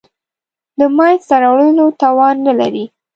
[0.79, 2.85] د منځته راوړلو توان نه لري.